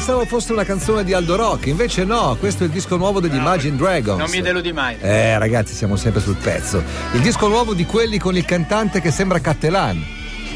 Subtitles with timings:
[0.00, 3.34] pensavo fosse una canzone di Aldo Rock, invece no, questo è il disco nuovo degli
[3.34, 4.18] Imagine Dragons.
[4.18, 4.96] Non mi deludi mai.
[4.98, 6.82] Eh, ragazzi, siamo sempre sul pezzo.
[7.12, 10.02] Il disco nuovo di quelli con il cantante che sembra Cattelan,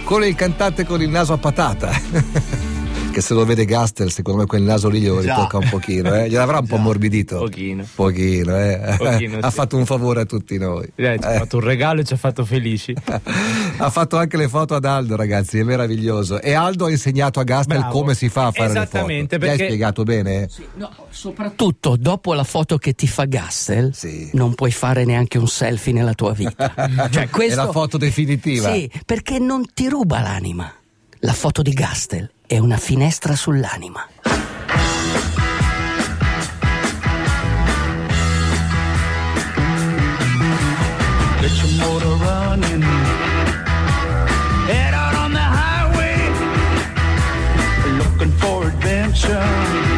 [0.04, 1.92] con il cantante con il naso a patata.
[3.14, 6.28] che se lo vede Gastel, secondo me quel naso lì glielo ritocca un pochino, eh?
[6.28, 7.38] gliel'avrà un po' ammorbidito.
[7.38, 7.86] Pochino.
[7.94, 8.96] Pochino, eh?
[8.98, 9.54] Pochino, ha sì.
[9.54, 10.90] fatto un favore a tutti noi.
[10.96, 12.92] Eh, ci ha fatto un regalo e ci ha fatto felici.
[13.78, 16.40] ha fatto anche le foto ad Aldo, ragazzi, è meraviglioso.
[16.40, 17.92] E Aldo ha insegnato a Gastel Bravo.
[17.92, 18.88] come si fa a fare le foto.
[18.96, 20.48] Esattamente, Gli hai perché- spiegato bene?
[21.10, 23.94] Soprattutto dopo la foto che ti fa Gassel,
[24.32, 26.74] non puoi fare neanche un selfie nella tua vita.
[27.14, 28.72] Cioè, questo- È la foto definitiva.
[28.72, 30.72] Sì, perché non ti ruba l'anima.
[31.24, 34.06] La foto di Gastel è una finestra sull'anima.
[44.68, 46.30] Head out on the highway.
[47.96, 49.93] Looking for adventure.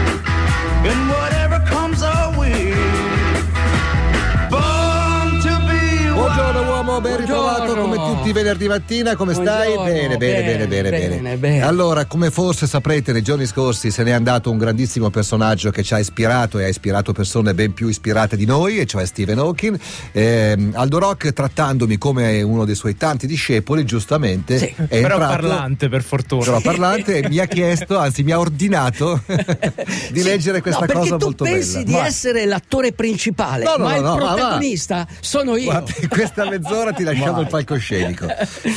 [6.97, 9.75] Buongiorno ben ritrovato come tutti i venerdì mattina, come stai?
[9.77, 11.63] Bene, bene, bene, bene, bene, bene, bene.
[11.63, 15.93] Allora, come forse saprete, nei giorni scorsi se n'è andato un grandissimo personaggio che ci
[15.93, 19.79] ha ispirato e ha ispirato persone ben più ispirate di noi, e cioè Stephen Hawking.
[20.13, 25.89] Ehm, Aldo Rock, trattandomi come uno dei suoi tanti discepoli, giustamente è Però entrato parlante
[25.91, 26.45] per fortuna.
[26.45, 29.23] però parlante e mi ha chiesto, anzi mi ha ordinato
[30.13, 31.85] di leggere questa no, perché cosa tu molto pensi bella.
[31.85, 35.65] di Ma- essere l'attore principale, No, no, ma no, il protagonista sono io.
[35.71, 38.27] Guarda, questa mezz'ora ti lasciamo il palcoscenico.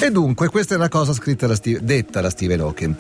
[0.02, 2.96] E dunque, questa è una cosa scritta da Steve- detta da Stephen Hawking.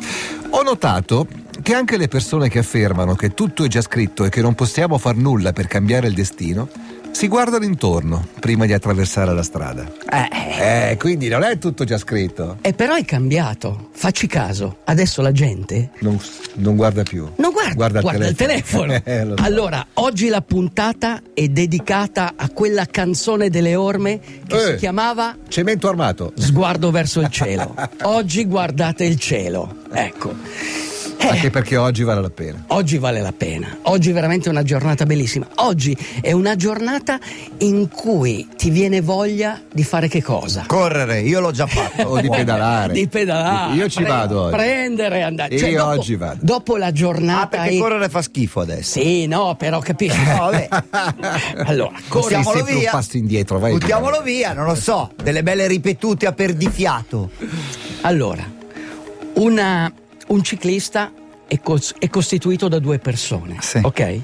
[0.51, 1.27] Ho notato
[1.61, 4.97] che anche le persone che affermano che tutto è già scritto e che non possiamo
[4.97, 6.69] far nulla per cambiare il destino
[7.11, 9.85] si guardano intorno prima di attraversare la strada.
[10.61, 12.57] Eh, quindi non è tutto già scritto.
[12.61, 13.89] E però è cambiato.
[13.91, 16.19] Facci caso, adesso la gente Non,
[16.55, 17.27] non guarda più.
[17.35, 18.97] non guarda, guarda, il telefono.
[19.09, 19.43] Eh, lo so.
[19.43, 24.59] allora, oggi la puntata è dedicata a quella canzone delle orme che Eh.
[24.71, 26.31] si chiamava Cemento armato.
[26.35, 27.75] Sguardo verso il cielo.
[28.03, 29.75] Oggi guardate il cielo.
[29.91, 30.33] Ecco.
[31.21, 32.63] Anche perché oggi vale la pena.
[32.67, 35.47] Oggi vale la pena, oggi è veramente una giornata bellissima.
[35.55, 37.19] Oggi è una giornata
[37.59, 40.63] in cui ti viene voglia di fare che cosa?
[40.65, 42.07] Correre, io l'ho già fatto.
[42.09, 42.93] O di pedalare.
[42.93, 43.75] Di pedalare.
[43.75, 44.55] Io ci pre- vado oggi.
[44.55, 45.55] Prendere e andare.
[45.55, 46.37] Io dopo, oggi vado.
[46.41, 47.41] Dopo la giornata.
[47.41, 48.99] Ah, perché è- correre fa schifo adesso.
[48.99, 50.17] Sì, no, però capisci.
[50.29, 50.67] No, vabbè.
[51.65, 52.33] allora, corri.
[52.33, 52.91] Sei Buttiamolo sempre un via.
[52.91, 53.71] passo indietro, vai.
[53.73, 55.11] Buttiamolo via, non lo so.
[55.21, 57.29] Delle belle ripetute a perdifiato.
[58.01, 58.43] Allora,
[59.35, 59.91] una-
[60.29, 61.11] un ciclista
[61.47, 64.19] è, cos- è costituito da due persone, ok?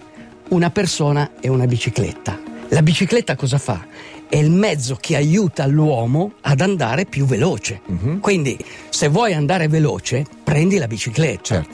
[0.49, 2.39] Una persona e una bicicletta.
[2.69, 3.85] La bicicletta cosa fa?
[4.27, 7.81] È il mezzo che aiuta l'uomo ad andare più veloce.
[8.19, 8.57] Quindi,
[8.89, 11.65] se vuoi andare veloce, prendi la bicicletta.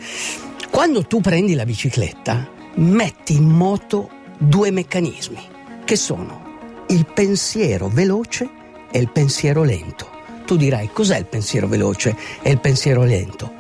[0.70, 5.40] Quando tu prendi la bicicletta, metti in moto due meccanismi,
[5.84, 6.50] che sono
[6.88, 8.50] il pensiero veloce
[8.92, 10.08] e il pensiero lento.
[10.46, 13.52] Tu dirai, cos'è il pensiero veloce e il pensiero lento?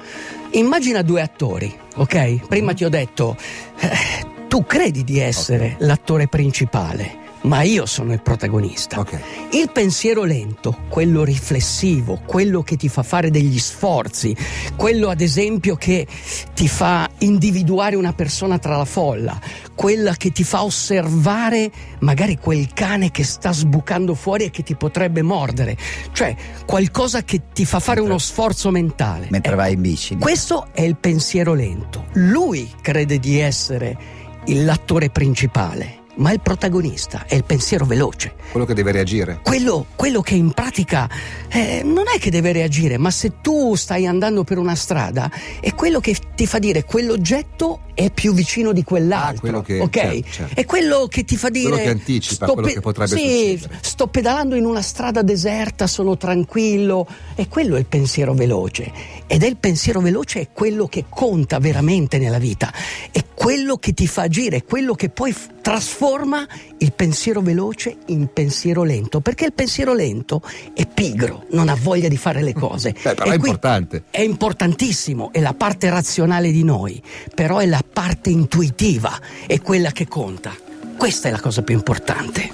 [0.53, 2.47] Immagina due attori, ok?
[2.47, 3.38] Prima ti ho detto,
[3.79, 9.06] eh, tu credi di essere l'attore principale, ma io sono il protagonista.
[9.52, 14.35] Il pensiero lento, quello riflessivo, quello che ti fa fare degli sforzi,
[14.75, 16.06] quello ad esempio che
[16.53, 19.40] ti fa individuare una persona tra la folla,
[19.75, 24.75] quella che ti fa osservare magari quel cane che sta sbucando fuori e che ti
[24.75, 25.78] potrebbe mordere,
[26.12, 26.35] cioè
[26.66, 29.28] qualcosa che ti fa fare uno sforzo mentale.
[29.30, 30.18] Mentre vai in bici.
[30.18, 32.06] Questo è il pensiero lento.
[32.13, 33.97] Lui crede di essere
[34.46, 38.36] l'attore principale, ma il protagonista è il pensiero veloce.
[38.52, 39.40] Quello che deve reagire.
[39.42, 41.09] Quello, quello che in pratica
[41.50, 45.30] eh, non è che deve reagire, ma se tu stai andando per una strada,
[45.60, 49.59] è quello che ti fa dire quell'oggetto è più vicino di quell'altro.
[49.59, 49.91] Ah, che- ok?
[49.91, 50.59] certo, certo.
[50.59, 51.69] È quello che ti fa dire.
[51.69, 53.78] Quello che anticipa quello che potrebbe sì, succedere.
[53.81, 57.06] sto pedalando in una strada deserta, sono tranquillo.
[57.35, 58.92] E quello è il pensiero veloce.
[59.27, 62.74] Ed è il pensiero veloce è quello che conta veramente nella vita.
[63.12, 66.48] È quello che ti fa agire, è quello che poi f- trasforma
[66.80, 69.19] il pensiero veloce in pensiero lento.
[69.19, 70.42] Perché il pensiero lento
[70.74, 72.94] è pigro, non ha voglia di fare le cose.
[73.04, 74.04] Beh, però E è importante.
[74.10, 77.01] è importantissimo, è la parte razionale di noi,
[77.36, 80.56] però è la parte intuitiva, è quella che conta.
[80.98, 82.50] Questa è la cosa più importante.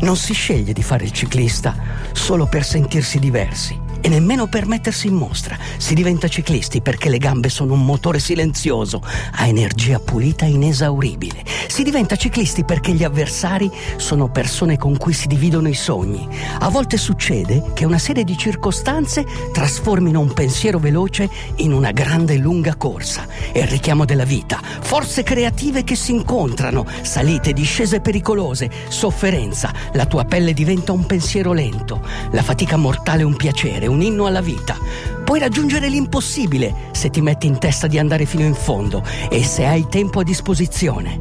[0.00, 1.74] Non si sceglie di fare il ciclista
[2.12, 5.58] solo per sentirsi diversi e nemmeno per mettersi in mostra.
[5.76, 9.02] Si diventa ciclisti perché le gambe sono un motore silenzioso,
[9.32, 11.44] ha energia pulita inesauribile.
[11.68, 16.26] Si diventa ciclisti perché gli avversari sono persone con cui si dividono i sogni.
[16.60, 22.34] A volte succede che una serie di circostanze trasformino un pensiero veloce in una grande
[22.34, 23.26] e lunga corsa.
[23.52, 29.72] È il richiamo della vita, forze creative che si incontrano, salite, discese pericolose, sofferenza.
[29.92, 34.40] La tua pelle diventa un pensiero lento, la fatica mortale un piacere, un inno alla
[34.40, 34.76] vita.
[35.24, 39.66] Puoi raggiungere l'impossibile se ti metti in testa di andare fino in fondo e se
[39.66, 41.18] hai tempo a disposizione.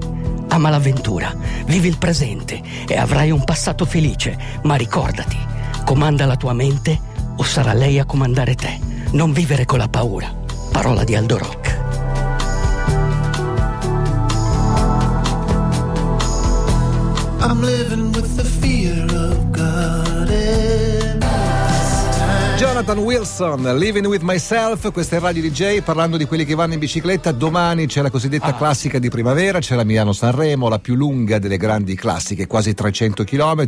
[0.50, 1.36] Ama l'avventura,
[1.66, 5.38] vivi il presente e avrai un passato felice, ma ricordati,
[5.84, 7.00] comanda la tua mente
[7.36, 8.80] o sarà lei a comandare te.
[9.12, 10.34] Non vivere con la paura.
[10.72, 11.76] Parola di Aldo Rock.
[17.40, 18.17] I'm living
[22.88, 26.80] Jonathan Wilson, Living with Myself, questo è Radio DJ parlando di quelli che vanno in
[26.80, 27.34] bicicletta.
[27.34, 31.96] Domani c'è la cosiddetta classica di primavera, c'è la Milano-Sanremo, la più lunga delle grandi
[31.96, 33.68] classiche, quasi 300 km,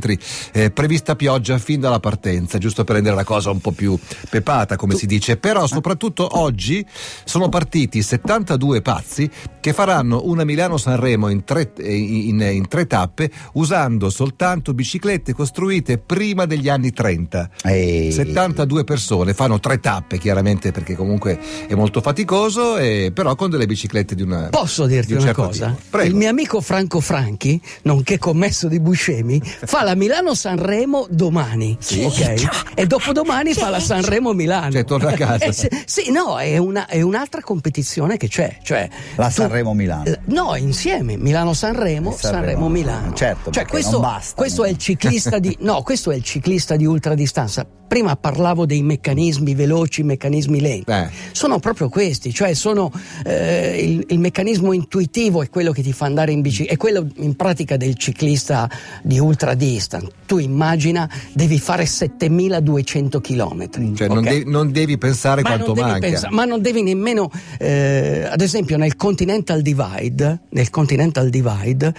[0.54, 4.00] eh, prevista pioggia fin dalla partenza, giusto per rendere la cosa un po' più
[4.30, 5.36] pepata, come si dice.
[5.36, 6.86] Però soprattutto oggi
[7.26, 9.30] sono partiti 72 pazzi
[9.60, 16.46] che faranno una Milano-Sanremo in tre, in- in tre tappe usando soltanto biciclette costruite prima
[16.46, 17.50] degli anni 30.
[17.64, 18.14] Ehi.
[18.14, 23.66] 72 persone, fanno tre tappe chiaramente perché comunque è molto faticoso, e, però con delle
[23.66, 24.50] biciclette di una...
[24.50, 25.76] Posso dirti di un una certo cosa?
[26.04, 32.72] Il mio amico Franco Franchi, nonché commesso di Buscemi, fa la Milano-Sanremo domani, ok?
[32.76, 34.72] E dopodomani fa la Sanremo-Milano.
[34.72, 35.46] Cioè, torna a casa.
[35.46, 38.58] Eh, sì, sì, no, è, una- è un'altra competizione che c'è.
[38.64, 40.04] Cioè, La Sanremo-Milano.
[40.06, 43.14] l- No, insieme, Milano-Sanremo, Sanremo- Sanremo-Milano.
[43.14, 45.56] certo, Cioè, questo, basta, questo è il ciclista di...
[45.62, 47.66] No, questo è il ciclista di ultradistanza.
[47.90, 50.92] Prima parlavo dei meccanismi veloci, meccanismi lenti.
[50.92, 51.10] Eh.
[51.32, 52.92] Sono proprio questi, cioè sono
[53.26, 57.08] eh, il, il meccanismo intuitivo è quello che ti fa andare in bici, è quello
[57.18, 58.70] in pratica del ciclista
[59.02, 60.08] di ultra distance.
[60.26, 63.96] Tu immagina, devi fare 7200 km.
[63.96, 66.00] Cioè, non, devi, non devi pensare ma quanto manca.
[66.00, 71.94] pensa- ma non devi nemmeno, eh, ad esempio, nel Continental Divide, nel Continental Divide,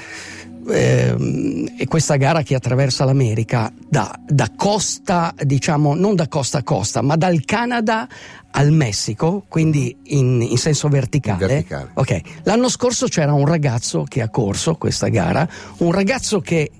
[0.68, 6.62] ehm, e questa gara che attraversa l'America da, da costa, diciamo, non da costa a
[6.62, 8.08] costa, ma dal Canada
[8.52, 11.42] al Messico, quindi in, in senso verticale.
[11.42, 11.90] In verticale.
[11.94, 15.48] Ok, l'anno scorso c'era un ragazzo che ha corso questa gara,
[15.78, 16.70] un ragazzo che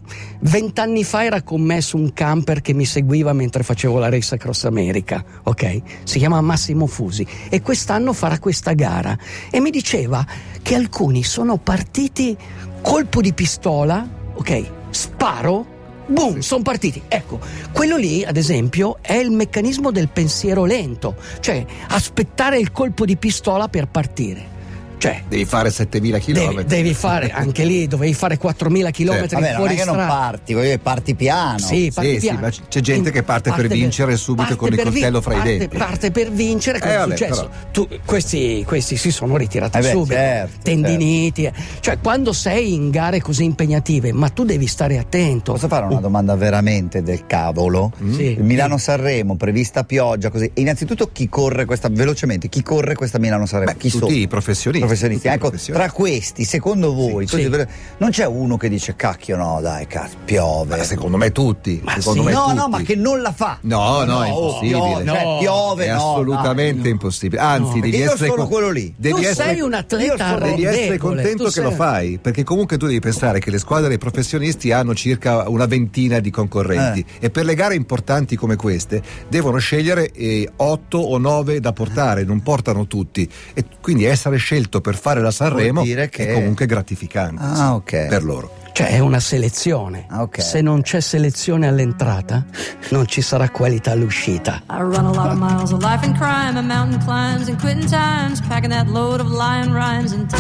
[0.41, 5.25] vent'anni fa era commesso un camper che mi seguiva mentre facevo la Race Across America,
[5.45, 5.83] ok?
[6.03, 9.17] Si chiama Massimo Fusi e quest'anno farà questa gara
[9.51, 10.27] e mi diceva
[10.63, 12.37] che alcuni sono partiti
[12.81, 14.71] colpo di pistola, ok?
[14.91, 15.79] Sparo.
[16.07, 17.01] Boom, sono partiti.
[17.07, 17.39] Ecco,
[17.73, 23.17] quello lì, ad esempio, è il meccanismo del pensiero lento, cioè aspettare il colpo di
[23.17, 24.59] pistola per partire.
[25.01, 26.33] Cioè, Devi fare 7000 km.
[26.35, 29.35] Devi, devi fare anche lì, dovevi fare 4.000 km Certo.
[29.37, 30.13] Vabbè, non fuori è che non strada.
[30.13, 31.59] parti, voglio dire, parti piano.
[31.59, 32.41] Sì, parti sì, piano.
[32.41, 35.57] ma c'è gente che parte per vincere subito parte con il coltello fra i parte-
[35.59, 35.77] denti.
[35.79, 37.51] Parte per vincere, cosa Eh, è vabbè, successo?
[37.73, 41.45] Tu- questi, questi si sono ritirati Eh beh, subito, certo, tendiniti.
[41.45, 41.53] eh.
[41.81, 45.53] Cioè, quando sei in gare così impegnative, ma tu devi stare attento.
[45.53, 47.91] Posso fare una domanda veramente del cavolo?
[48.13, 48.37] Sì.
[48.39, 50.51] Milano-Sanremo, prevista pioggia, così.
[50.55, 53.73] Innanzitutto chi corre questa, velocemente, chi corre questa Milano-Sanremo?
[53.73, 54.15] Beh, chi tutti sono?
[54.17, 54.89] i professionisti.
[54.91, 55.23] Professionisti.
[55.23, 55.87] tutti Ecco, professionisti.
[55.87, 57.37] tra questi, secondo voi, Sì.
[57.43, 57.67] Sì.
[57.99, 60.77] non c'è uno che dice cacchio no, dai, cazzo, piove.
[60.79, 61.81] Ma secondo me tutti.
[61.85, 62.27] Ma secondo sì.
[62.27, 62.57] me no, tutti.
[62.57, 63.59] no, ma che non la fa.
[63.63, 64.71] No, no, è oh, impossibile.
[64.79, 65.39] Piove, cioè, No.
[65.39, 66.91] piove, è no, assolutamente dai.
[66.91, 67.41] impossibile.
[67.41, 67.81] Anzi, No.
[67.83, 68.93] devi Io essere sono con- quello lì.
[68.97, 72.43] Devi tu essere, sei un atleta devi essere contento tu che lo sei- fai, perché
[72.45, 77.05] comunque tu devi pensare che le squadre dei professionisti hanno circa una ventina di concorrenti
[77.21, 77.27] Eh.
[77.27, 80.11] e per le gare importanti come queste devono scegliere
[80.57, 85.31] 8 o 9 da portare, non portano tutti e quindi essere scelto per fare la
[85.31, 88.07] Sanremo dire che- è comunque gratificante Ah, sì, ok.
[88.09, 88.59] per loro.
[88.73, 90.07] Cioè, è una selezione.
[90.09, 90.41] Ah, ok.
[90.41, 92.45] Se non c'è selezione all'entrata,
[92.91, 94.63] non ci sarà qualità all'uscita.
[94.71, 97.89] I run a lot of miles of life and crime and mountain climbs and quitting
[97.91, 100.31] times, packing that load of lion rhymes and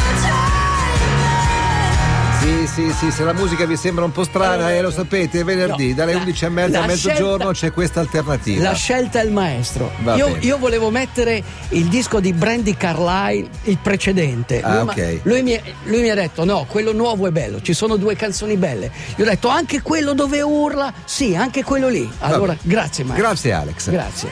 [2.40, 5.44] Sì, sì, sì, se la musica vi sembra un po' strana, eh, lo sapete, è
[5.44, 8.62] venerdì No, dalle la- 11 e mezza a mezzogiorno scelta- c'è questa alternativa.
[8.62, 9.90] La scelta è il maestro.
[10.16, 14.62] Io, io volevo mettere il disco di Brandy Carlyle, il precedente.
[14.62, 15.20] Ah, lui, ma- ok.
[15.24, 18.56] lui mi, lui mi ha detto: no, quello nuovo è bello, ci sono due canzoni
[18.56, 18.90] belle.
[19.16, 22.10] Io ho detto anche quello dove urla, sì, anche quello lì.
[22.20, 22.58] Allora, Vabbè.
[22.62, 23.26] grazie maestro.
[23.28, 23.90] Grazie Alex.
[23.90, 24.30] Grazie.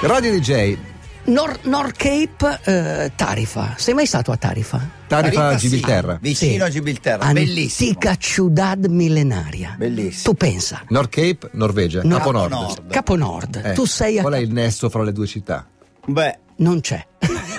[0.00, 0.76] Radio DJ,
[1.26, 3.74] Nor- North Cape, eh, Tarifa.
[3.76, 4.93] Sei mai stato a Tarifa?
[5.06, 6.18] Tarifa sì, Gibilterra.
[6.20, 6.60] vicino Sì.
[6.60, 7.88] a Gibilterra, bellissimo.
[7.90, 9.74] Antica ciudad millenaria.
[9.78, 10.32] Bellissimo.
[10.32, 10.82] Tu pensa.
[10.88, 12.16] Nord Cape, Norvegia, No.
[12.16, 12.30] Capo.
[12.32, 12.86] Nord.
[12.88, 15.66] Capo Nord, Eh, tu sei a Qual è il nesso fra le due città?
[16.06, 17.04] Beh, non c'è.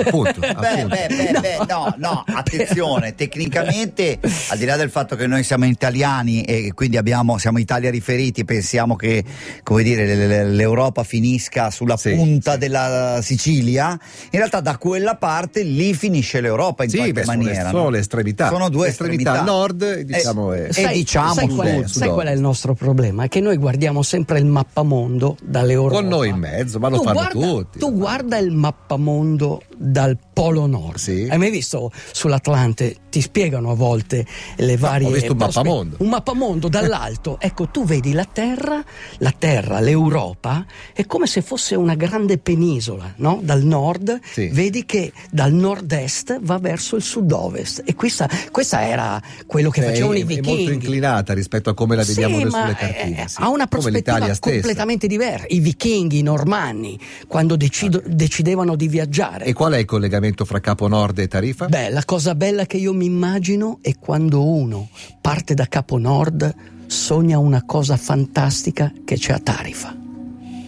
[0.03, 0.87] Appunto, Beh, appunto.
[0.87, 5.65] beh, beh, beh, no, no, attenzione, tecnicamente, al di là del fatto che noi siamo
[5.65, 9.23] italiani e quindi abbiamo, siamo Italia riferiti, pensiamo che,
[9.63, 12.57] come dire, l'Europa finisca sulla Sì, punta sì.
[12.59, 13.91] della Sicilia,
[14.31, 17.69] in realtà da quella parte lì finisce l'Europa in Sì, qualche beh, maniera.
[17.69, 17.89] sono no?
[17.89, 18.49] le estremità.
[18.49, 19.51] Sono due Estremità estremità.
[19.51, 23.23] nord, diciamo, Eh, e- e diciamo sai qual, è, sai qual è il nostro problema?
[23.23, 25.95] È che noi guardiamo sempre il mappamondo dall'Europa.
[26.01, 27.79] Con noi in mezzo, ma lo Tu fanno guarda- tutti.
[27.79, 30.97] Tu guarda il mappamondo dal Polo Nord.
[30.97, 31.27] Sì.
[31.29, 32.95] Hai mai visto sull'Atlante?
[33.15, 34.25] Ti spiegano a volte
[34.57, 35.07] le varie.
[35.07, 35.95] ho visto un mappamondo.
[35.99, 37.37] Un mappamondo dall'alto.
[37.39, 38.83] ecco, tu vedi la Terra,
[39.19, 43.39] la Terra, l'Europa, è come se fosse una grande penisola, no?
[43.41, 44.47] Dal nord, Sì.
[44.47, 47.83] vedi che dal nord-est va verso il sud-ovest.
[47.85, 50.49] E questa, questa era quello che È- facevano è, i è vichinghi.
[50.49, 53.27] molto inclinata rispetto a come la vediamo Sì, noi ma sulle eh, cartine.
[53.29, 53.35] sì.
[53.39, 55.45] ha una prospettiva completamente diversa.
[55.47, 59.45] I vichinghi, i normanni, quando decido- decidevano di viaggiare.
[59.45, 61.67] E qual è il collegamento fra Capo Nord e Tarifa?
[61.67, 64.89] Beh, la cosa bella che io mi immagino è quando uno
[65.21, 66.53] parte da Capo Nord,
[66.87, 69.95] sogna una cosa fantastica che c'è a Tarifa.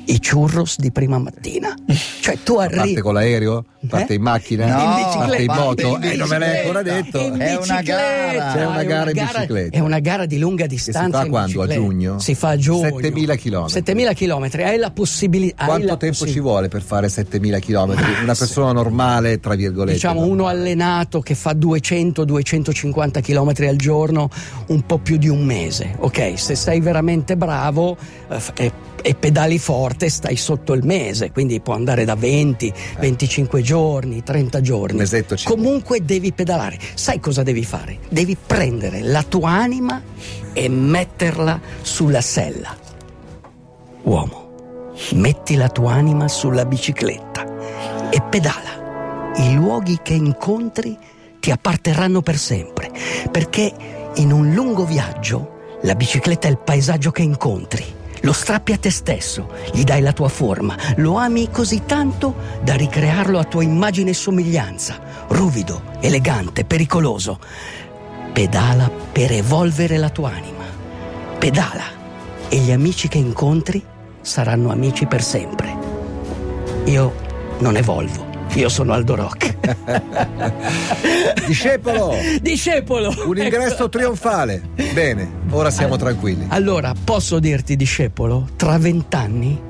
[0.05, 1.75] I churros di prima mattina.
[2.21, 3.01] Cioè tu arrivi...
[3.01, 3.65] con l'aereo?
[3.87, 4.15] Parte Eh?
[4.17, 4.65] in macchina?
[4.67, 5.17] No.
[5.17, 5.99] Parte in moto?
[6.01, 7.19] Eh, non me l'hai ancora detto.
[7.19, 8.51] È una gara.
[8.53, 9.77] C'è una gara in bicicletta.
[9.77, 11.17] È una gara di lunga si distanza.
[11.19, 11.61] fa in quando?
[11.61, 12.19] A giugno?
[12.19, 12.83] Si fa a giugno.
[12.97, 13.73] 7000 chilometri.
[13.73, 14.63] 7000 chilometri.
[14.63, 15.65] Hai la possibilità.
[15.65, 17.95] Quanto la tempo ci vuole per fare 7000 km?
[18.23, 19.93] Una persona normale, tra virgolette.
[19.93, 20.59] Diciamo uno normale.
[20.59, 24.29] allenato che fa 200-250 km al giorno,
[24.67, 25.95] un po' più di un mese.
[25.99, 27.97] Ok, se sei veramente bravo
[28.29, 33.61] eh, e, e pedali forte, stai sotto il mese, quindi può andare da 20, 25
[33.77, 34.97] giorni, 30 giorni.
[34.97, 35.35] Mesetto.
[35.43, 36.79] Comunque devi pedalare.
[36.95, 37.99] Sai cosa devi fare?
[38.09, 40.01] Devi prendere la tua anima
[40.53, 42.75] e metterla sulla sella.
[44.01, 49.35] Uomo, metti la tua anima sulla bicicletta e pedala.
[49.35, 50.97] I luoghi che incontri
[51.39, 52.91] ti apparterranno per sempre,
[53.29, 53.71] perché
[54.15, 57.96] in un lungo viaggio la bicicletta è il paesaggio che incontri.
[58.21, 62.75] Lo strappi a te stesso, gli dai la tua forma, lo ami così tanto da
[62.75, 67.39] ricrearlo a tua immagine e somiglianza, ruvido, elegante, pericoloso.
[68.33, 70.65] Pedala per evolvere la tua anima.
[71.39, 71.95] Pedala
[72.49, 73.83] e gli amici che incontri
[74.21, 75.75] saranno amici per sempre.
[76.85, 77.13] Io
[77.59, 79.55] non evolvo, io sono Aldo Rock.
[81.45, 82.15] Discepolo!
[82.41, 83.13] Discepolo!
[83.25, 84.61] Un ingresso trionfale.
[84.93, 86.45] Bene, ora siamo tranquilli.
[86.49, 89.65] Allora, posso dirti, discepolo, tra vent'anni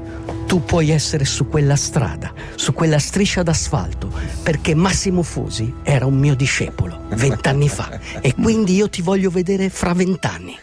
[0.45, 4.09] tu puoi essere su quella strada, su quella striscia d'asfalto,
[4.43, 9.69] perché Massimo Fusi era un mio discepolo vent'anni fa e quindi io ti voglio vedere
[9.69, 10.57] fra vent'anni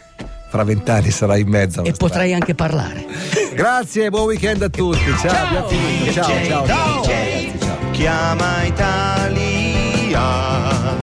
[0.49, 1.81] Fra vent'anni sarai in mezzo.
[1.83, 1.97] e strada.
[1.97, 3.05] potrei anche parlare.
[3.53, 4.97] Grazie, buon weekend a tutti.
[5.21, 5.69] Ciao,
[6.09, 6.11] Ciao.
[6.11, 6.65] Ciao, ciao.
[6.65, 7.34] Ciao.
[7.95, 10.54] Chiama Italia